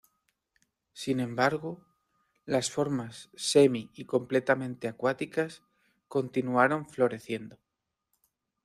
[0.93, 1.85] Sin embargo,
[2.47, 5.61] las formas semi y completamente acuáticas
[6.07, 7.59] continuaron floreciendo.